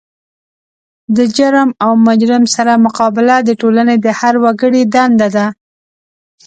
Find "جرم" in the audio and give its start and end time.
1.37-1.69